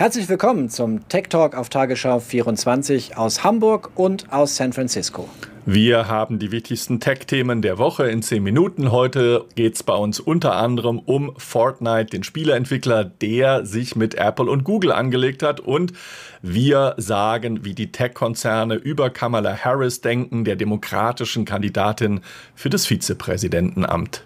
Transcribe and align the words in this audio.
Herzlich 0.00 0.30
willkommen 0.30 0.70
zum 0.70 1.06
Tech 1.10 1.24
Talk 1.28 1.54
auf 1.54 1.68
Tagesschau 1.68 2.20
24 2.20 3.18
aus 3.18 3.44
Hamburg 3.44 3.90
und 3.96 4.32
aus 4.32 4.56
San 4.56 4.72
Francisco. 4.72 5.28
Wir 5.66 6.08
haben 6.08 6.38
die 6.38 6.52
wichtigsten 6.52 7.00
Tech-Themen 7.00 7.60
der 7.60 7.76
Woche 7.76 8.08
in 8.08 8.22
10 8.22 8.42
Minuten. 8.42 8.92
Heute 8.92 9.44
geht 9.56 9.74
es 9.74 9.82
bei 9.82 9.92
uns 9.92 10.18
unter 10.18 10.56
anderem 10.56 11.00
um 11.00 11.34
Fortnite, 11.36 12.06
den 12.06 12.22
Spieleentwickler, 12.22 13.04
der 13.04 13.66
sich 13.66 13.94
mit 13.94 14.14
Apple 14.14 14.50
und 14.50 14.64
Google 14.64 14.92
angelegt 14.92 15.42
hat. 15.42 15.60
Und 15.60 15.92
wir 16.40 16.94
sagen, 16.96 17.66
wie 17.66 17.74
die 17.74 17.92
Tech-Konzerne 17.92 18.76
über 18.76 19.10
Kamala 19.10 19.54
Harris 19.54 20.00
denken, 20.00 20.46
der 20.46 20.56
demokratischen 20.56 21.44
Kandidatin 21.44 22.22
für 22.54 22.70
das 22.70 22.86
Vizepräsidentenamt. 22.86 24.24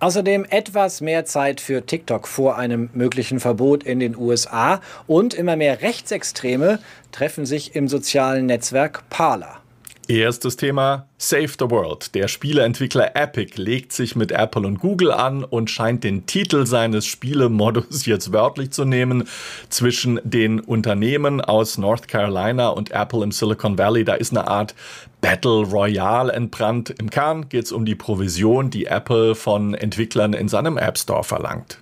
Außerdem 0.00 0.46
etwas 0.48 1.00
mehr 1.00 1.24
Zeit 1.24 1.60
für 1.60 1.84
TikTok 1.84 2.28
vor 2.28 2.56
einem 2.56 2.88
möglichen 2.92 3.40
Verbot 3.40 3.82
in 3.82 3.98
den 3.98 4.16
USA 4.16 4.80
und 5.08 5.34
immer 5.34 5.56
mehr 5.56 5.82
Rechtsextreme 5.82 6.78
treffen 7.10 7.46
sich 7.46 7.74
im 7.74 7.88
sozialen 7.88 8.46
Netzwerk 8.46 9.08
Parler. 9.10 9.60
Erstes 10.08 10.56
Thema 10.56 11.06
Save 11.18 11.50
the 11.58 11.70
World. 11.70 12.14
Der 12.14 12.28
Spieleentwickler 12.28 13.14
Epic 13.14 13.60
legt 13.60 13.92
sich 13.92 14.16
mit 14.16 14.32
Apple 14.32 14.66
und 14.66 14.80
Google 14.80 15.12
an 15.12 15.44
und 15.44 15.70
scheint 15.70 16.02
den 16.02 16.24
Titel 16.24 16.64
seines 16.64 17.04
Spielemodus 17.04 18.06
jetzt 18.06 18.32
wörtlich 18.32 18.70
zu 18.70 18.86
nehmen. 18.86 19.28
Zwischen 19.68 20.18
den 20.24 20.60
Unternehmen 20.60 21.42
aus 21.42 21.76
North 21.76 22.08
Carolina 22.08 22.68
und 22.70 22.90
Apple 22.90 23.22
im 23.22 23.32
Silicon 23.32 23.76
Valley, 23.76 24.06
da 24.06 24.14
ist 24.14 24.30
eine 24.30 24.48
Art 24.48 24.74
Battle 25.20 25.64
Royale 25.64 26.32
entbrannt. 26.32 26.88
Im 26.98 27.10
Kern 27.10 27.50
geht 27.50 27.66
es 27.66 27.72
um 27.72 27.84
die 27.84 27.94
Provision, 27.94 28.70
die 28.70 28.86
Apple 28.86 29.34
von 29.34 29.74
Entwicklern 29.74 30.32
in 30.32 30.48
seinem 30.48 30.78
App 30.78 30.96
Store 30.96 31.22
verlangt. 31.22 31.80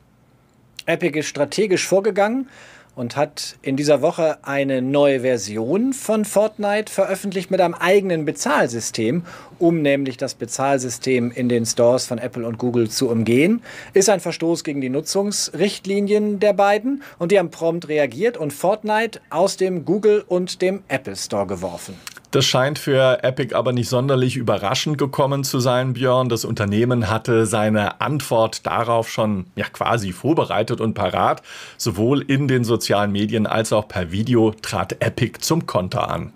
Epic 0.87 1.17
ist 1.17 1.29
strategisch 1.29 1.87
vorgegangen 1.87 2.49
und 2.97 3.15
hat 3.15 3.57
in 3.63 3.77
dieser 3.77 4.03
Woche 4.03 4.39
eine 4.43 4.83
neue 4.83 5.21
Version 5.21 5.93
von 5.93 6.25
Fortnite 6.25 6.91
veröffentlicht 6.91 7.51
mit 7.51 7.61
einem 7.61 7.75
eigenen 7.75 8.25
Bezahlsystem, 8.25 9.25
um 9.59 9.83
nämlich 9.83 10.17
das 10.17 10.35
Bezahlsystem 10.35 11.31
in 11.31 11.49
den 11.49 11.67
Stores 11.67 12.07
von 12.07 12.19
Apple 12.19 12.47
und 12.47 12.59
Google 12.59 12.89
zu 12.91 13.09
umgehen. 13.09 13.63
Ist 13.93 14.09
ein 14.09 14.21
Verstoß 14.21 14.65
gegen 14.65 14.81
die 14.81 14.89
Nutzungsrichtlinien 14.89 16.41
der 16.41 16.55
beiden 16.55 17.03
und 17.19 17.31
die 17.31 17.39
haben 17.39 17.51
prompt 17.51 17.87
reagiert 17.89 18.39
und 18.39 18.53
Fortnite 18.53 19.21
aus 19.31 19.59
dem 19.59 19.85
Google 19.85 20.25
und 20.27 20.63
dem 20.63 20.83
Apple 20.89 21.17
Store 21.17 21.47
geworfen. 21.47 21.95
Das 22.37 22.45
scheint 22.45 22.79
für 22.79 23.25
Epic 23.25 23.55
aber 23.55 23.73
nicht 23.73 23.89
sonderlich 23.89 24.37
überraschend 24.37 24.99
gekommen 24.99 25.43
zu 25.43 25.59
sein, 25.59 25.95
Björn. 25.95 26.29
Das 26.29 26.45
Unternehmen 26.45 27.09
hatte 27.09 27.47
seine 27.47 28.03
Antwort 28.03 28.67
darauf 28.67 29.09
schon 29.09 29.47
ja, 29.55 29.65
quasi 29.65 30.13
vorbereitet 30.13 30.83
und 30.83 30.93
parat. 30.93 31.41
Sowohl 31.79 32.21
in 32.21 32.47
den 32.47 32.63
sozialen 32.63 33.11
Medien 33.11 33.47
als 33.47 33.73
auch 33.73 33.89
per 33.89 34.13
Video 34.13 34.51
trat 34.51 35.03
Epic 35.03 35.39
zum 35.41 35.65
Konter 35.65 36.11
an. 36.11 36.35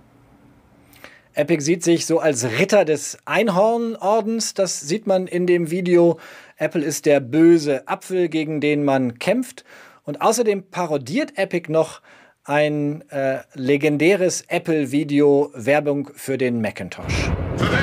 Epic 1.35 1.63
sieht 1.63 1.85
sich 1.85 2.07
so 2.07 2.19
als 2.19 2.47
Ritter 2.47 2.87
des 2.87 3.19
Einhornordens. 3.27 4.55
Das 4.55 4.81
sieht 4.81 5.07
man 5.07 5.27
in 5.27 5.47
dem 5.47 5.71
Video. 5.71 6.19
Apple 6.57 6.83
ist 6.83 7.05
der 7.05 7.21
böse 7.21 7.87
Apfel, 7.87 8.31
gegen 8.31 8.63
den 8.63 8.85
man 8.87 9.19
kämpft. 9.19 9.67
Und 10.05 10.23
außerdem 10.23 10.63
parodiert 10.71 11.37
Epic 11.37 11.71
noch 11.71 12.01
ein 12.45 13.05
äh, 13.11 13.41
legendäres 13.55 14.43
Apple-Video 14.49 15.51
Werbung 15.55 16.11
für 16.15 16.39
den 16.39 16.61
Macintosh. 16.61 17.31
Today 17.57 17.77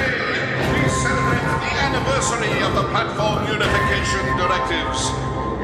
we 0.73 0.89
celebrate 0.89 1.45
the 1.61 1.73
anniversary 1.79 2.63
of 2.63 2.73
the 2.75 2.87
platform 2.89 3.45
unification 3.45 4.21
directives. 4.37 5.11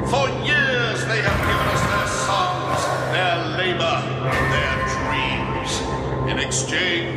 For 0.09 0.29
years 0.45 1.05
they 1.07 1.21
have 1.21 1.39
given 1.47 1.67
us 1.73 1.81
their 1.89 2.07
songs, 2.25 2.79
their 3.11 3.35
labor, 3.57 3.95
their 4.51 4.75
dreams. 4.93 5.81
In 6.29 6.39
exchange, 6.39 7.12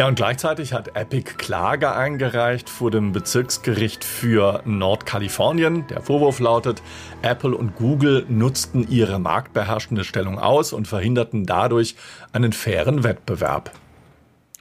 Ja, 0.00 0.08
und 0.08 0.14
gleichzeitig 0.14 0.72
hat 0.72 0.96
Epic 0.96 1.34
Klage 1.36 1.92
eingereicht 1.92 2.70
vor 2.70 2.90
dem 2.90 3.12
Bezirksgericht 3.12 4.02
für 4.02 4.62
Nordkalifornien. 4.64 5.86
Der 5.88 6.00
Vorwurf 6.00 6.40
lautet, 6.40 6.82
Apple 7.20 7.54
und 7.54 7.76
Google 7.76 8.24
nutzten 8.30 8.88
ihre 8.88 9.18
marktbeherrschende 9.18 10.04
Stellung 10.04 10.38
aus 10.38 10.72
und 10.72 10.88
verhinderten 10.88 11.44
dadurch 11.44 11.96
einen 12.32 12.54
fairen 12.54 13.04
Wettbewerb. 13.04 13.72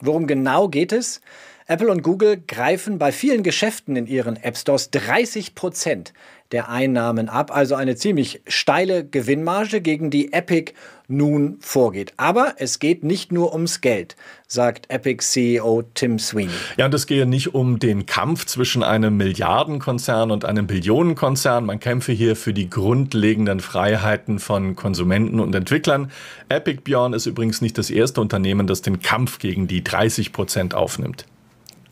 Worum 0.01 0.27
genau 0.27 0.67
geht 0.67 0.91
es? 0.91 1.22
Apple 1.69 1.91
und 1.91 2.02
Google 2.02 2.41
greifen 2.47 2.97
bei 2.97 3.12
vielen 3.12 3.44
Geschäften 3.44 3.96
in 3.96 4.07
ihren 4.07 4.38
App 4.38 4.57
Stores 4.57 4.90
30 4.90 5.53
Prozent 5.53 6.13
der 6.52 6.68
Einnahmen 6.68 7.30
ab. 7.30 7.56
Also 7.56 7.75
eine 7.75 7.96
ziemlich 7.96 8.41
steile 8.47 9.06
Gewinnmarge, 9.06 9.80
gegen 9.80 10.09
die 10.09 10.34
Epic 10.34 10.74
nun 11.07 11.57
vorgeht. 11.59 12.13
Aber 12.18 12.56
es 12.57 12.80
geht 12.80 13.03
nicht 13.03 13.31
nur 13.31 13.53
ums 13.53 13.81
Geld, 13.81 14.16
sagt 14.47 14.90
Epic-CEO 14.90 15.84
Tim 15.94 16.18
Sweeney. 16.18 16.50
Ja, 16.78 16.88
und 16.88 16.94
es 16.96 17.06
gehe 17.06 17.28
nicht 17.28 17.53
um 17.53 17.78
den 17.78 18.07
Kampf 18.07 18.47
zwischen 18.47 18.81
einem 18.81 19.16
Milliardenkonzern 19.18 20.31
und 20.31 20.46
einem 20.46 20.66
Billionenkonzern. 20.66 21.68
Man 21.68 21.80
kämpfe 21.80 22.13
hier 22.13 22.36
für 22.36 22.51
die 22.51 22.72
grundlegenden 22.72 23.59
Freiheiten 23.59 24.40
von 24.40 24.75
Konsumenten 24.75 25.40
und 25.40 25.53
Entwicklern. 25.53 26.09
Epic 26.50 26.81
Björn 26.84 27.13
ist 27.13 27.28
übrigens 27.28 27.62
nicht 27.62 27.78
das 27.78 27.91
erste 27.91 28.22
Unternehmen, 28.22 28.66
das 28.66 28.81
den 28.81 29.03
Kampf 29.03 29.38
gegen 29.38 29.68
die 29.68 29.84
30 29.84 30.34
Prozent 30.34 30.74
aufnimmt. 30.74 31.25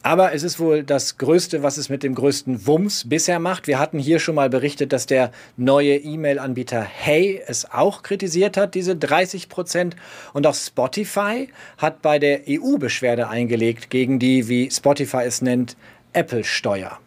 Aber 0.08 0.32
es 0.34 0.44
ist 0.44 0.58
wohl 0.58 0.84
das 0.84 1.18
Größte, 1.18 1.64
was 1.64 1.76
es 1.76 1.90
mit 1.90 2.02
dem 2.02 2.16
größten 2.16 2.66
Wumms 2.66 3.10
bisher 3.10 3.40
macht. 3.40 3.68
Wir 3.68 3.78
hatten 3.78 4.00
hier 4.00 4.20
schon 4.20 4.36
mal 4.36 4.50
berichtet, 4.50 4.94
dass 4.94 5.06
der 5.06 5.34
neue 5.58 5.98
E-Mail-Anbieter 5.98 6.82
Hey 6.82 7.42
es 7.46 7.70
auch 7.70 8.04
kritisiert 8.04 8.56
hat, 8.56 8.74
diese 8.74 8.96
30 8.96 9.50
Prozent. 9.50 9.98
Und 10.32 10.48
auch 10.48 10.56
Spotify 10.56 11.50
hat 11.78 12.02
bei 12.02 12.20
der 12.20 12.44
EU 12.48 12.78
Beschwerde 12.78 13.28
eingelegt 13.28 13.90
gegen 13.90 14.18
die, 14.18 14.48
wie 14.48 14.72
Spotify 14.72 15.24
es 15.26 15.42
nennt, 15.42 15.76
Apple-Steuer. 16.14 17.00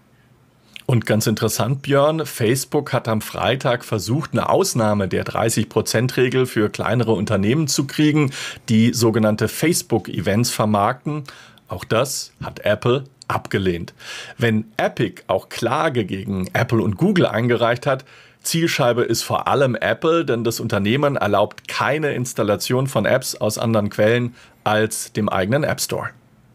Und 0.84 1.06
ganz 1.06 1.26
interessant, 1.26 1.80
Björn, 1.80 2.26
Facebook 2.26 2.92
hat 2.92 3.08
am 3.08 3.22
Freitag 3.22 3.82
versucht, 3.82 4.32
eine 4.32 4.50
Ausnahme 4.50 5.08
der 5.08 5.24
30-Prozent-Regel 5.24 6.44
für 6.44 6.68
kleinere 6.68 7.12
Unternehmen 7.12 7.66
zu 7.66 7.86
kriegen, 7.86 8.30
die 8.68 8.92
sogenannte 8.92 9.48
Facebook-Events 9.48 10.50
vermarkten. 10.50 11.24
Auch 11.70 11.84
das 11.84 12.32
hat 12.42 12.60
Apple 12.60 13.04
abgelehnt. 13.28 13.94
Wenn 14.36 14.70
Epic 14.76 15.22
auch 15.28 15.48
Klage 15.48 16.04
gegen 16.04 16.48
Apple 16.52 16.82
und 16.82 16.96
Google 16.96 17.26
eingereicht 17.26 17.86
hat, 17.86 18.04
Zielscheibe 18.42 19.02
ist 19.02 19.22
vor 19.22 19.46
allem 19.46 19.76
Apple, 19.76 20.24
denn 20.24 20.44
das 20.44 20.60
Unternehmen 20.60 21.16
erlaubt 21.16 21.68
keine 21.68 22.12
Installation 22.12 22.88
von 22.88 23.06
Apps 23.06 23.36
aus 23.36 23.56
anderen 23.56 23.88
Quellen 23.88 24.34
als 24.64 25.12
dem 25.12 25.28
eigenen 25.28 25.62
App 25.62 25.80
Store. 25.80 26.10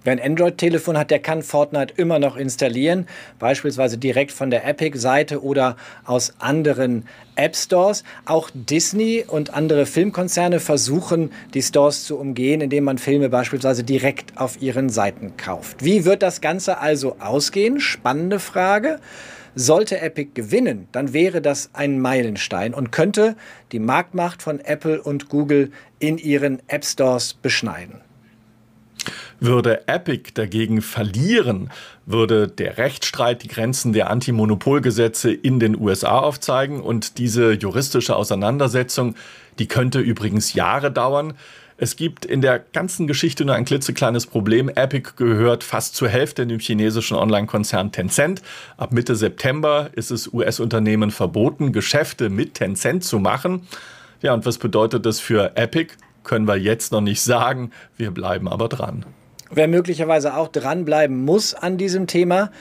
Wer 0.06 0.14
ein 0.14 0.22
Android-Telefon 0.22 1.00
hat, 1.00 1.10
der 1.10 1.18
kann 1.18 1.42
Fortnite 1.42 1.96
immer 1.98 2.20
noch 2.20 2.38
installieren, 2.38 3.08
beispielsweise 3.40 3.98
direkt 3.98 4.32
von 4.32 4.52
der 4.52 4.64
Epic-Seite 4.64 5.44
oder 5.44 5.78
aus 6.06 6.36
anderen 6.38 7.08
App-Stores. 7.36 8.04
Auch 8.26 8.52
Disney 8.54 9.26
und 9.28 9.56
andere 9.56 9.88
Filmkonzerne 9.88 10.60
versuchen, 10.60 11.32
die 11.56 11.64
Stores 11.64 12.06
zu 12.06 12.20
umgehen, 12.20 12.62
indem 12.62 12.84
man 12.84 13.00
Filme 13.00 13.30
beispielsweise 13.30 13.84
direkt 13.84 14.38
auf 14.38 14.62
ihren 14.62 14.90
Seiten 14.90 15.38
kauft. 15.38 15.84
Wie 15.84 16.06
wird 16.06 16.22
das 16.22 16.40
Ganze 16.40 16.78
also 16.78 17.16
ausgehen? 17.20 17.80
Spannende 17.80 18.38
Frage. 18.40 19.00
Sollte 19.56 20.02
Epic 20.02 20.32
gewinnen, 20.36 20.88
dann 20.92 21.14
wäre 21.14 21.42
das 21.42 21.72
ein 21.74 22.00
Meilenstein 22.00 22.76
und 22.76 22.92
könnte 22.92 23.36
die 23.72 23.80
Marktmacht 23.80 24.44
von 24.44 24.60
Apple 24.60 25.02
und 25.02 25.30
Google 25.30 25.72
in 25.98 26.20
ihren 26.20 26.62
App 26.68 26.86
Stores 26.86 27.34
beschneiden. 27.34 28.05
Würde 29.40 29.88
Epic 29.88 30.32
dagegen 30.34 30.82
verlieren, 30.82 31.70
würde 32.06 32.48
der 32.48 32.78
Rechtsstreit 32.78 33.44
die 33.44 33.48
Grenzen 33.48 33.92
der 33.92 34.10
Antimonopolgesetze 34.10 35.32
in 35.32 35.60
den 35.60 35.80
USA 35.80 36.20
aufzeigen 36.20 36.82
und 36.82 37.18
diese 37.18 37.54
juristische 37.54 38.16
Auseinandersetzung, 38.16 39.16
die 39.60 39.68
könnte 39.68 40.00
übrigens 40.00 40.54
Jahre 40.54 40.92
dauern. 40.92 41.34
Es 41.78 41.98
gibt 41.98 42.24
in 42.24 42.40
der 42.40 42.60
ganzen 42.60 43.06
Geschichte 43.06 43.44
nur 43.44 43.56
ein 43.56 43.66
klitzekleines 43.66 44.28
Problem. 44.28 44.70
Epic 44.70 45.12
gehört 45.18 45.66
fast 45.66 45.96
zur 45.96 46.08
Hälfte 46.08 46.48
dem 46.48 46.60
chinesischen 46.60 47.18
Online-Konzern 47.18 47.92
Tencent. 47.92 48.42
Ab 48.78 48.94
Mitte 48.94 49.18
September 49.18 49.90
ist 49.92 50.10
es 50.10 50.32
US-Unternehmen 50.32 51.12
verboten, 51.12 51.74
Geschäfte 51.74 52.30
mit 52.30 52.54
Tencent 52.54 53.04
zu 53.04 53.20
machen. 53.20 53.68
Ja, 54.22 54.34
und 54.34 54.46
was 54.46 54.58
bedeutet 54.58 55.06
das 55.06 55.20
für 55.20 55.58
Epic? 55.58 55.96
Können 56.24 56.48
wir 56.48 56.56
jetzt 56.56 56.94
noch 56.94 57.02
nicht 57.02 57.22
sagen. 57.22 57.72
Wir 57.98 58.12
bleiben 58.12 58.48
aber 58.48 58.70
dran. 58.70 59.06
Wer 59.52 59.68
möglicherweise 59.68 60.36
auch 60.36 60.48
dranbleiben 60.48 61.24
muss 61.24 61.54
an 61.54 61.78
diesem 61.78 62.08
Thema, 62.08 62.52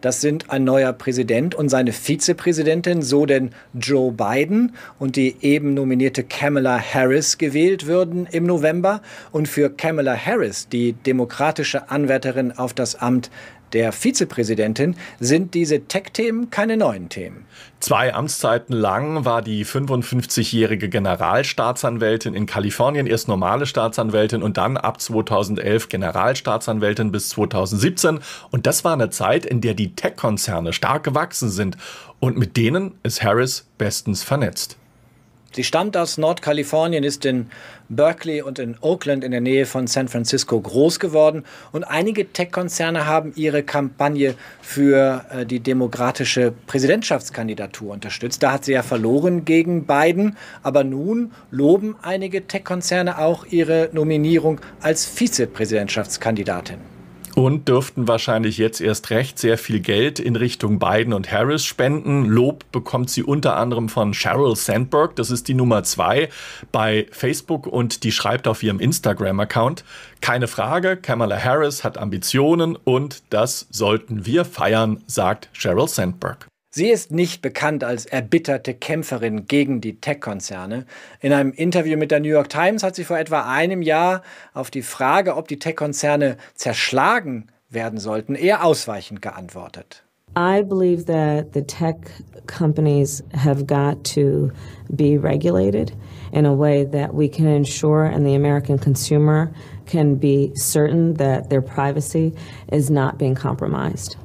Das 0.00 0.22
sind 0.22 0.48
ein 0.48 0.64
neuer 0.64 0.94
Präsident 0.94 1.54
und 1.54 1.68
seine 1.68 1.92
Vizepräsidentin, 1.92 3.02
so 3.02 3.26
denn 3.26 3.50
Joe 3.74 4.12
Biden 4.12 4.74
und 4.98 5.16
die 5.16 5.36
eben 5.42 5.74
nominierte 5.74 6.24
Kamala 6.24 6.80
Harris 6.80 7.36
gewählt 7.36 7.86
würden 7.86 8.26
im 8.30 8.44
November. 8.46 9.02
Und 9.30 9.46
für 9.46 9.68
Kamala 9.68 10.16
Harris, 10.16 10.68
die 10.68 10.94
demokratische 10.94 11.90
Anwärterin 11.90 12.52
auf 12.52 12.72
das 12.72 12.94
Amt 12.94 13.30
der 13.72 13.92
Vizepräsidentin 13.92 14.96
sind 15.18 15.54
diese 15.54 15.80
Tech-Themen 15.86 16.50
keine 16.50 16.76
neuen 16.76 17.08
Themen. 17.08 17.46
Zwei 17.80 18.12
Amtszeiten 18.12 18.74
lang 18.74 19.24
war 19.24 19.40
die 19.42 19.64
55-jährige 19.64 20.88
Generalstaatsanwältin 20.88 22.34
in 22.34 22.46
Kalifornien 22.46 23.06
erst 23.06 23.28
normale 23.28 23.64
Staatsanwältin 23.64 24.42
und 24.42 24.56
dann 24.56 24.76
ab 24.76 25.00
2011 25.00 25.88
Generalstaatsanwältin 25.88 27.10
bis 27.10 27.30
2017. 27.30 28.20
Und 28.50 28.66
das 28.66 28.84
war 28.84 28.92
eine 28.92 29.10
Zeit, 29.10 29.46
in 29.46 29.60
der 29.60 29.74
die 29.74 29.94
Tech-Konzerne 29.94 30.72
stark 30.72 31.04
gewachsen 31.04 31.48
sind. 31.48 31.76
Und 32.18 32.36
mit 32.36 32.56
denen 32.56 32.94
ist 33.02 33.22
Harris 33.22 33.66
bestens 33.78 34.22
vernetzt. 34.22 34.76
Sie 35.52 35.64
stammt 35.64 35.96
aus 35.96 36.16
Nordkalifornien, 36.16 37.02
ist 37.02 37.24
in 37.24 37.50
Berkeley 37.90 38.40
und 38.40 38.58
in 38.58 38.76
Oakland 38.80 39.24
in 39.24 39.32
der 39.32 39.40
Nähe 39.40 39.66
von 39.66 39.86
San 39.86 40.08
Francisco 40.08 40.60
groß 40.60 41.00
geworden. 41.00 41.44
Und 41.72 41.84
einige 41.84 42.32
Tech-Konzerne 42.32 43.06
haben 43.06 43.32
ihre 43.36 43.62
Kampagne 43.62 44.34
für 44.62 45.24
äh, 45.30 45.44
die 45.44 45.60
demokratische 45.60 46.52
Präsidentschaftskandidatur 46.66 47.92
unterstützt. 47.92 48.42
Da 48.42 48.52
hat 48.52 48.64
sie 48.64 48.72
ja 48.72 48.82
verloren 48.82 49.44
gegen 49.44 49.84
Biden, 49.84 50.36
aber 50.62 50.84
nun 50.84 51.32
loben 51.50 51.96
einige 52.00 52.46
Tech-Konzerne 52.46 53.18
auch 53.18 53.44
ihre 53.46 53.90
Nominierung 53.92 54.60
als 54.80 55.04
Vizepräsidentschaftskandidatin 55.04 56.99
und 57.40 57.68
dürften 57.68 58.06
wahrscheinlich 58.06 58.58
jetzt 58.58 58.82
erst 58.82 59.08
recht 59.08 59.38
sehr 59.38 59.56
viel 59.56 59.80
Geld 59.80 60.18
in 60.18 60.36
Richtung 60.36 60.78
Biden 60.78 61.14
und 61.14 61.32
Harris 61.32 61.64
spenden. 61.64 62.26
Lob 62.26 62.70
bekommt 62.70 63.08
sie 63.08 63.22
unter 63.22 63.56
anderem 63.56 63.88
von 63.88 64.12
Sheryl 64.12 64.54
Sandberg, 64.56 65.16
das 65.16 65.30
ist 65.30 65.48
die 65.48 65.54
Nummer 65.54 65.82
zwei 65.82 66.28
bei 66.70 67.06
Facebook 67.12 67.66
und 67.66 68.04
die 68.04 68.12
schreibt 68.12 68.46
auf 68.46 68.62
ihrem 68.62 68.78
Instagram-Account, 68.78 69.84
keine 70.20 70.48
Frage, 70.48 70.98
Kamala 70.98 71.42
Harris 71.42 71.82
hat 71.82 71.96
Ambitionen 71.96 72.76
und 72.76 73.22
das 73.30 73.66
sollten 73.70 74.26
wir 74.26 74.44
feiern, 74.44 75.02
sagt 75.06 75.48
Sheryl 75.52 75.88
Sandberg. 75.88 76.49
Sie 76.72 76.88
ist 76.88 77.10
nicht 77.10 77.42
bekannt 77.42 77.82
als 77.82 78.06
erbitterte 78.06 78.74
Kämpferin 78.74 79.46
gegen 79.48 79.80
die 79.80 80.00
Tech-Konzerne. 80.00 80.86
In 81.20 81.32
einem 81.32 81.50
Interview 81.50 81.98
mit 81.98 82.12
der 82.12 82.20
New 82.20 82.28
York 82.28 82.48
Times 82.48 82.84
hat 82.84 82.94
sie 82.94 83.02
vor 83.02 83.18
etwa 83.18 83.52
einem 83.52 83.82
Jahr 83.82 84.22
auf 84.54 84.70
die 84.70 84.82
Frage, 84.82 85.34
ob 85.34 85.48
die 85.48 85.58
Tech-Konzerne 85.58 86.36
zerschlagen 86.54 87.48
werden 87.70 87.98
sollten, 87.98 88.36
eher 88.36 88.64
ausweichend 88.64 89.20
geantwortet. 89.20 90.04
I 90.36 90.62
believe 90.62 91.06
that 91.06 91.54
the 91.54 91.62
tech 91.62 91.96
companies 92.46 93.20
have 93.34 93.66
got 93.66 94.04
to 94.14 94.52
be 94.88 95.18
regulated 95.18 95.92
in 96.30 96.46
a 96.46 96.56
way 96.56 96.84
that 96.84 97.12
we 97.12 97.28
can 97.28 97.48
ensure 97.48 98.04
and 98.04 98.24
the 98.24 98.36
American 98.36 98.78
consumer 98.78 99.50
can 99.86 100.14
be 100.14 100.52
certain 100.54 101.14
that 101.14 101.50
their 101.50 101.60
privacy 101.60 102.32
is 102.70 102.90
not 102.90 103.18
being 103.18 103.34
compromised 103.34 104.16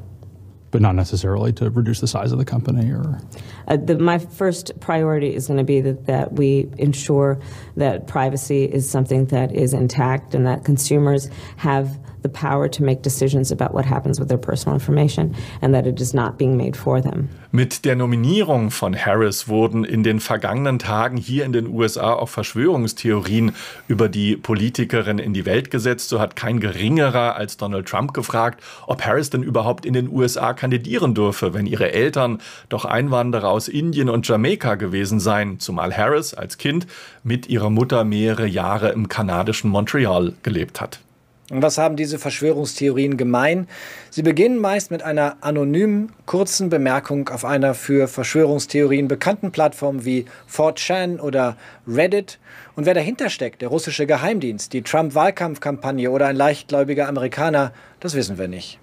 but 0.76 0.82
not 0.82 0.94
necessarily 0.94 1.54
to 1.54 1.70
reduce 1.70 2.02
the 2.02 2.08
size 2.08 2.34
of 2.34 2.38
the 2.38 2.44
company 2.44 2.92
or 2.92 3.22
uh, 3.70 3.78
the, 3.78 3.98
my 3.98 4.18
first 4.18 4.78
priority 4.82 5.34
is 5.34 5.48
going 5.48 5.58
to 5.58 5.64
be 5.64 5.80
that, 5.80 6.06
that 6.06 6.34
we 6.34 6.70
ensure 6.78 7.40
that 7.78 8.08
privacy 8.08 8.66
is 8.66 8.90
something 8.90 9.24
that 9.28 9.54
is 9.54 9.74
intact 9.74 10.36
and 10.36 10.46
that 10.46 10.66
consumers 10.66 11.30
have 11.56 11.98
the 12.26 12.30
power 12.30 12.70
to 12.70 12.84
make 12.84 13.02
decisions 13.02 13.52
about 13.52 13.74
what 13.74 13.86
happens 13.86 14.20
with 14.20 14.28
their 14.28 14.40
personal 14.40 14.74
information 14.74 15.36
and 15.62 15.74
that 15.74 15.86
it 15.86 16.02
is 16.02 16.14
not 16.14 16.38
being 16.38 16.58
made 16.58 16.76
for 16.76 17.02
them. 17.02 17.30
Mit 17.52 17.86
der 17.86 17.96
Nominierung 17.96 18.70
von 18.70 18.94
Harris 18.94 19.48
wurden 19.48 19.86
in 19.86 20.04
den 20.04 20.20
vergangenen 20.20 20.80
Tagen 20.80 21.16
hier 21.16 21.46
in 21.46 21.54
den 21.54 21.68
USA 21.68 22.14
auch 22.14 22.28
Verschwörungstheorien 22.28 23.54
über 23.88 24.10
die 24.10 24.36
Politikerin 24.36 25.20
in 25.20 25.34
die 25.34 25.46
Welt 25.46 25.72
gesetzt. 25.72 26.10
So 26.10 26.20
hat 26.20 26.36
kein 26.36 26.60
geringerer 26.60 27.36
als 27.36 27.56
Donald 27.56 27.88
Trump 27.88 28.14
gefragt, 28.14 28.62
ob 28.88 29.06
Harris 29.06 29.30
denn 29.30 29.44
überhaupt 29.44 29.86
in 29.86 29.94
den 29.94 30.10
USA 30.10 30.54
kandidieren 30.54 31.14
dürfe, 31.14 31.54
wenn 31.54 31.66
ihre 31.66 31.94
Eltern 31.94 32.40
doch 32.68 32.84
Einwanderer 32.84 33.50
aus 33.50 33.68
Indien 33.68 34.10
und 34.10 34.28
Jamaika 34.28 34.76
gewesen 34.76 35.20
seien, 35.20 35.60
zumal 35.60 35.96
Harris 35.96 36.34
als 36.34 36.58
Kind 36.58 36.88
mit 37.24 37.48
ihrer 37.48 37.70
Mutter 37.70 38.04
mehrere 38.04 38.48
Jahre 38.48 38.90
im 38.90 39.08
kanadischen 39.08 39.70
Montreal 39.70 40.34
gelebt 40.44 40.82
hat. 40.82 41.00
Und 41.52 41.62
was 41.62 41.78
haben 41.78 41.96
diese 41.96 42.18
Verschwörungstheorien 42.18 43.18
gemein? 43.18 43.68
Sie 44.10 44.24
beginnen 44.24 44.60
meist 44.60 44.90
mit 44.90 45.04
einer 45.04 45.38
anonymen, 45.42 46.12
kurzen 46.26 46.70
Bemerkung 46.70 47.30
auf 47.30 47.46
einer 47.46 47.76
für 47.76 48.08
Verschwörungstheorien 48.08 49.08
bekannten 49.08 49.52
Plattform 49.52 50.06
wie 50.06 50.26
4chan 50.52 51.20
oder 51.20 51.56
Reddit. 51.88 52.40
Und 52.76 52.88
wer 52.88 52.96
dahinter 52.96 53.30
steckt, 53.30 53.62
der 53.62 53.70
russische 53.70 54.08
Geheimdienst, 54.08 54.74
die 54.74 54.82
Trump-Wahlkampfkampagne 54.82 56.10
oder 56.10 56.28
ein 56.28 56.36
leichtgläubiger 56.36 57.08
Amerikaner, 57.08 57.74
das 58.00 58.16
wissen 58.16 58.40
wir 58.40 58.48
nicht. 58.48 58.80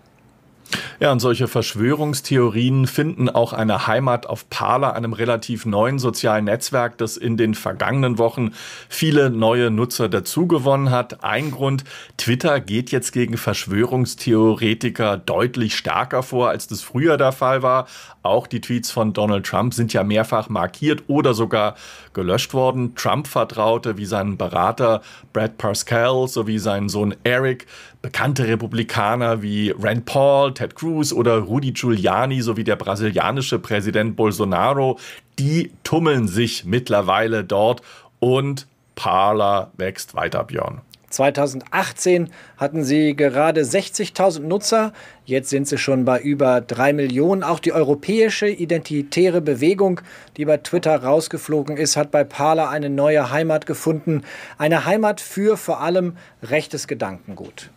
Ja, 1.01 1.11
und 1.11 1.21
solche 1.21 1.49
Verschwörungstheorien 1.49 2.87
finden 2.87 3.29
auch 3.29 3.53
eine 3.53 3.87
Heimat 3.87 4.27
auf 4.27 4.49
Parler, 4.51 4.95
einem 4.95 5.13
relativ 5.13 5.67
neuen 5.67 5.99
sozialen 5.99 6.45
Netzwerk, 6.45 6.97
das 6.99 7.17
in 7.17 7.37
den 7.37 7.55
vergangenen 7.55 8.19
Wochen 8.19 8.53
viele 8.89 9.31
neue 9.31 9.71
Nutzer 9.71 10.09
dazugewonnen 10.09 10.91
hat. 10.91 11.25
Ein 11.25 11.51
Grund, 11.51 11.85
Twitter 12.17 12.61
geht 12.61 12.93
jetzt 12.93 13.13
gegen 13.13 13.37
Verschwörungstheoretiker 13.37 15.17
deutlich 15.17 15.77
stärker 15.77 16.23
vor, 16.23 16.51
als 16.51 16.69
das 16.69 16.83
früher 16.83 17.17
der 17.17 17.33
Fall 17.33 17.63
war. 17.63 17.89
Auch 18.23 18.47
die 18.47 18.61
Tweets 18.61 18.93
von 18.93 19.13
Donald 19.13 19.45
Trump 19.47 19.75
sind 19.75 19.93
ja 19.93 20.05
mehrfach 20.05 20.49
markiert 20.49 21.03
oder 21.09 21.35
sogar 21.35 21.75
gelöscht 22.13 22.55
worden. 22.55 22.95
Trump-Vertraute 22.95 23.97
wie 23.97 24.05
sein 24.05 24.37
Berater 24.37 25.03
Brad 25.33 25.59
Pascal 25.59 26.29
sowie 26.29 26.59
sein 26.59 26.89
Sohn 26.89 27.15
Eric, 27.25 27.67
bekannte 28.03 28.49
Republikaner 28.49 29.43
wie 29.43 29.71
Rand 29.71 30.05
Paul, 30.05 30.53
Ted 30.53 30.75
Cruz 30.75 31.13
oder 31.13 31.39
Rudy 31.39 31.73
Giuliani 31.73 32.43
sowie 32.43 32.65
der 32.65 32.77
brasilianische 32.77 33.61
Präsident 33.61 34.17
Bolsonaro, 34.17 34.99
die 35.39 35.71
tummeln 35.85 36.27
sich 36.27 36.65
mittlerweile 36.65 37.45
dort 37.45 37.81
und 38.19 38.67
Parler 38.97 39.71
wächst 39.77 40.15
weiter, 40.15 40.45
Björn. 40.45 40.83
2018 41.13 42.31
hatten 42.57 42.85
sie 42.85 43.15
gerade 43.15 43.63
60.000 43.63 44.41
Nutzer, 44.41 44.93
jetzt 45.25 45.51
sind 45.51 45.69
sie 45.69 45.79
schon 45.79 46.05
bei 46.05 46.19
über 46.21 46.61
drei 46.61 46.93
Millionen. 46.93 47.43
Auch 47.43 47.61
die 47.61 47.73
europäische 47.73 48.49
identitäre 48.49 49.41
Bewegung, 49.41 50.01
die 50.37 50.47
bei 50.47 50.57
Twitter 50.57 51.03
rausgeflogen 51.03 51.77
ist, 51.77 51.97
hat 51.97 52.11
bei 52.11 52.25
Parler 52.25 52.71
eine 52.71 52.91
neue 52.91 53.31
Heimat 53.31 53.67
gefunden. 53.67 54.23
Eine 54.59 54.87
Heimat 54.87 55.21
für 55.21 55.57
vor 55.57 55.81
allem 55.81 56.17
rechtes 56.43 56.89
Gedankengut. 56.89 57.71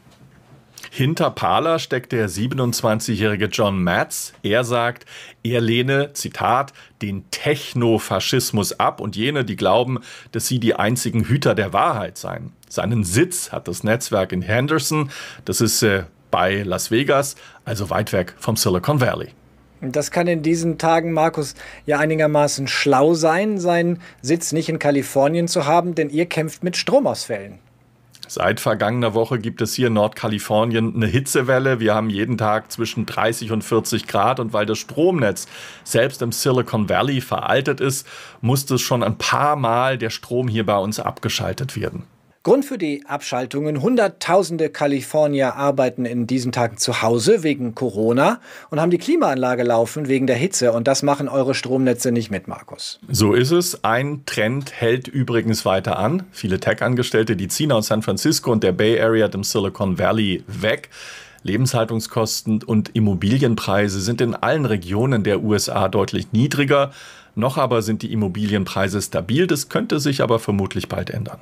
Hinter 0.95 1.29
Parler 1.29 1.77
steckt 1.79 2.13
der 2.13 2.29
27-jährige 2.29 3.47
John 3.47 3.83
Matz. 3.83 4.31
Er 4.43 4.63
sagt, 4.63 5.05
er 5.43 5.59
lehne, 5.59 6.13
Zitat, 6.13 6.71
den 7.01 7.29
Technofaschismus 7.31 8.79
ab 8.79 9.01
und 9.01 9.17
jene, 9.17 9.43
die 9.43 9.57
glauben, 9.57 9.99
dass 10.31 10.47
sie 10.47 10.57
die 10.57 10.75
einzigen 10.75 11.25
Hüter 11.25 11.53
der 11.53 11.73
Wahrheit 11.73 12.17
seien. 12.17 12.53
Seinen 12.69 13.03
Sitz 13.03 13.51
hat 13.51 13.67
das 13.67 13.83
Netzwerk 13.83 14.31
in 14.31 14.41
Henderson, 14.41 15.11
das 15.43 15.59
ist 15.59 15.83
äh, 15.83 16.03
bei 16.31 16.63
Las 16.63 16.91
Vegas, 16.91 17.35
also 17.65 17.89
weit 17.89 18.13
weg 18.13 18.33
vom 18.37 18.55
Silicon 18.55 19.01
Valley. 19.01 19.31
Das 19.81 20.11
kann 20.11 20.27
in 20.27 20.43
diesen 20.43 20.77
Tagen, 20.77 21.11
Markus, 21.11 21.55
ja 21.85 21.99
einigermaßen 21.99 22.69
schlau 22.69 23.15
sein, 23.15 23.59
seinen 23.59 23.99
Sitz 24.21 24.53
nicht 24.53 24.69
in 24.69 24.79
Kalifornien 24.79 25.49
zu 25.49 25.65
haben, 25.65 25.93
denn 25.93 26.09
ihr 26.09 26.27
kämpft 26.27 26.63
mit 26.63 26.77
Stromausfällen. 26.77 27.64
Seit 28.27 28.59
vergangener 28.59 29.13
Woche 29.13 29.39
gibt 29.39 29.61
es 29.61 29.75
hier 29.75 29.87
in 29.87 29.93
Nordkalifornien 29.93 30.95
eine 30.95 31.07
Hitzewelle. 31.07 31.79
Wir 31.79 31.93
haben 31.93 32.09
jeden 32.09 32.37
Tag 32.37 32.71
zwischen 32.71 33.05
30 33.05 33.51
und 33.51 33.63
40 33.63 34.07
Grad 34.07 34.39
und 34.39 34.53
weil 34.53 34.65
das 34.65 34.77
Stromnetz 34.79 35.47
selbst 35.83 36.21
im 36.21 36.31
Silicon 36.31 36.89
Valley 36.89 37.21
veraltet 37.21 37.81
ist, 37.81 38.07
musste 38.41 38.79
schon 38.79 39.03
ein 39.03 39.17
paar 39.17 39.55
Mal 39.55 39.97
der 39.97 40.09
Strom 40.09 40.47
hier 40.47 40.65
bei 40.65 40.77
uns 40.77 40.99
abgeschaltet 40.99 41.75
werden. 41.75 42.03
Grund 42.45 42.63
für 42.63 42.77
die 42.77 43.03
Abschaltungen. 43.07 43.81
Hunderttausende 43.81 44.69
Kalifornier 44.69 45.55
arbeiten 45.55 46.05
in 46.05 46.27
diesen 46.27 46.51
Tagen 46.51 46.77
zu 46.77 47.01
Hause 47.01 47.41
wegen 47.41 47.73
Corona 47.73 48.39
und 48.69 48.79
haben 48.79 48.91
die 48.91 48.99
Klimaanlage 48.99 49.63
laufen 49.63 50.07
wegen 50.07 50.27
der 50.27 50.35
Hitze. 50.35 50.71
Und 50.71 50.87
das 50.87 51.01
machen 51.01 51.27
eure 51.27 51.55
Stromnetze 51.55 52.11
nicht 52.11 52.29
mit, 52.29 52.47
Markus. 52.47 52.99
So 53.09 53.33
ist 53.33 53.49
es. 53.49 53.83
Ein 53.83 54.27
Trend 54.27 54.73
hält 54.73 55.07
übrigens 55.07 55.65
weiter 55.65 55.97
an. 55.97 56.21
Viele 56.29 56.59
Tech-Angestellte, 56.59 57.35
die 57.35 57.47
ziehen 57.47 57.71
aus 57.71 57.87
San 57.87 58.03
Francisco 58.03 58.51
und 58.51 58.63
der 58.63 58.73
Bay 58.73 59.01
Area, 59.01 59.27
dem 59.27 59.43
Silicon 59.43 59.97
Valley, 59.97 60.43
weg. 60.45 60.91
Lebenshaltungskosten 61.41 62.61
und 62.61 62.95
Immobilienpreise 62.95 63.99
sind 64.01 64.21
in 64.21 64.35
allen 64.35 64.65
Regionen 64.65 65.23
der 65.23 65.41
USA 65.41 65.87
deutlich 65.87 66.31
niedriger. 66.31 66.91
Noch 67.33 67.57
aber 67.57 67.81
sind 67.81 68.03
die 68.03 68.13
Immobilienpreise 68.13 69.01
stabil. 69.01 69.47
Das 69.47 69.67
könnte 69.69 69.99
sich 69.99 70.21
aber 70.21 70.37
vermutlich 70.37 70.87
bald 70.87 71.09
ändern. 71.09 71.39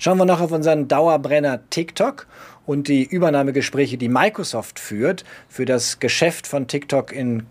Schauen 0.00 0.16
wir 0.18 0.24
noch 0.24 0.40
auf 0.40 0.52
unseren 0.52 0.86
Dauerbrenner 0.86 1.58
TikTok 1.70 2.28
und 2.66 2.86
die 2.86 3.02
Übernahmegespräche, 3.02 3.98
die 3.98 4.08
Microsoft 4.08 4.78
führt 4.78 5.24
für 5.48 5.64
das 5.64 5.98
Geschäft 5.98 6.46
von 6.46 6.68
TikTok 6.68 7.10
in 7.12 7.46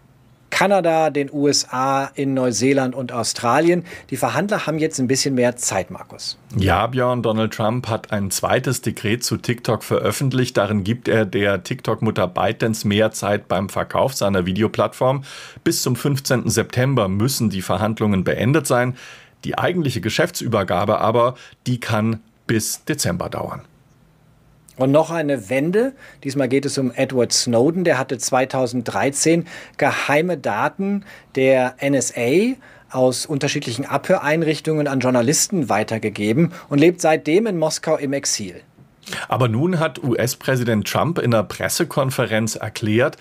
Kanada, 0.50 1.10
den 1.10 1.30
USA, 1.32 2.06
in 2.16 2.34
Neuseeland 2.34 2.96
und 2.96 3.12
Australien. 3.12 3.84
Die 4.12 4.16
Verhandler 4.16 4.66
haben 4.66 4.80
jetzt 4.80 4.98
ein 4.98 5.08
bisschen 5.08 5.36
mehr 5.36 5.58
Zeit, 5.58 5.92
Markus. 5.92 6.38
Ja, 6.56 6.88
Björn, 6.88 7.22
Donald 7.22 7.54
Trump 7.54 7.90
hat 7.90 8.14
ein 8.14 8.32
zweites 8.32 8.82
Dekret 8.82 9.26
zu 9.26 9.36
TikTok 9.36 9.84
veröffentlicht. 9.84 10.56
Darin 10.56 10.86
gibt 10.86 11.10
er 11.10 11.26
der 11.26 11.64
TikTok-Mutter 11.64 12.30
ByteDance 12.30 12.88
mehr 12.88 13.12
Zeit 13.12 13.50
beim 13.50 13.68
Verkauf 13.68 14.14
seiner 14.14 14.46
Videoplattform. 14.46 15.26
Bis 15.66 15.82
zum 15.82 15.98
15. 15.98 16.50
September 16.50 17.10
müssen 17.10 17.50
die 17.50 17.62
Verhandlungen 17.62 18.24
beendet 18.24 18.68
sein. 18.68 18.96
Die 19.44 19.58
eigentliche 19.58 20.00
Geschäftsübergabe 20.00 21.00
aber, 21.02 21.36
die 21.68 21.82
kann 21.82 22.22
bis 22.48 22.84
Dezember 22.86 23.30
dauern. 23.30 23.62
Und 24.78 24.92
noch 24.92 25.10
eine 25.10 25.50
Wende. 25.50 25.94
Diesmal 26.24 26.48
geht 26.48 26.66
es 26.66 26.78
um 26.78 26.92
Edward 26.92 27.34
Snowden. 27.34 27.84
Der 27.84 27.98
hatte 27.98 28.18
2013 28.18 29.48
geheime 29.78 30.38
Daten 30.38 31.04
der 31.36 31.76
NSA 31.82 32.56
aus 32.92 33.26
unterschiedlichen 33.26 33.86
Abhöreinrichtungen 33.86 34.88
an 34.88 35.00
Journalisten 35.00 35.68
weitergegeben 35.70 36.54
und 36.70 36.80
lebt 36.80 37.02
seitdem 37.02 37.48
in 37.48 37.58
Moskau 37.58 37.98
im 37.98 38.14
Exil. 38.14 38.62
Aber 39.28 39.48
nun 39.48 39.80
hat 39.80 40.04
US-Präsident 40.04 40.88
Trump 40.88 41.18
in 41.18 41.34
einer 41.34 41.44
Pressekonferenz 41.44 42.56
erklärt, 42.56 43.18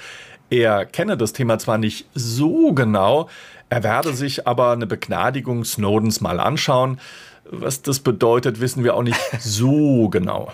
er 0.49 0.85
kenne 0.85 1.17
das 1.17 1.33
Thema 1.33 1.59
zwar 1.59 1.79
nicht 1.79 2.07
so 2.15 2.73
genau, 2.73 3.29
er 3.69 3.83
werde 3.83 4.13
sich 4.13 4.47
aber 4.47 4.71
eine 4.71 4.87
Begnadigung 4.87 5.65
Snowdens 5.65 6.21
mal 6.21 6.39
anschauen. 6.39 7.01
Was 7.51 7.83
das 7.83 8.01
bedeutet, 8.01 8.61
wissen 8.61 8.85
wir 8.85 8.95
auch 8.95 9.03
nicht 9.03 9.21
so 9.41 10.09
genau. 10.11 10.53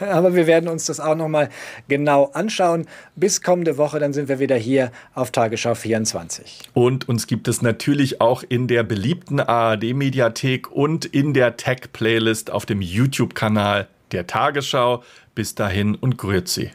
Aber 0.00 0.34
wir 0.34 0.46
werden 0.46 0.68
uns 0.68 0.86
das 0.86 1.00
auch 1.00 1.14
nochmal 1.14 1.48
genau 1.88 2.30
anschauen. 2.32 2.86
Bis 3.14 3.42
kommende 3.42 3.78
Woche, 3.78 3.98
dann 3.98 4.12
sind 4.12 4.28
wir 4.28 4.38
wieder 4.38 4.56
hier 4.56 4.90
auf 5.14 5.30
Tagesschau 5.30 5.74
24. 5.74 6.60
Und 6.74 7.08
uns 7.08 7.26
gibt 7.26 7.48
es 7.48 7.62
natürlich 7.62 8.20
auch 8.20 8.42
in 8.46 8.66
der 8.66 8.82
beliebten 8.82 9.40
ARD-Mediathek 9.40 10.70
und 10.70 11.04
in 11.04 11.34
der 11.34 11.56
Tech-Playlist 11.56 12.50
auf 12.50 12.66
dem 12.66 12.82
YouTube-Kanal 12.82 13.86
der 14.12 14.26
Tagesschau. 14.26 15.02
Bis 15.34 15.54
dahin 15.54 15.94
und 15.94 16.18
grüezi. 16.18 16.70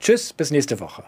Tschüss, 0.00 0.32
bis 0.32 0.50
nächste 0.50 0.80
Woche. 0.80 1.04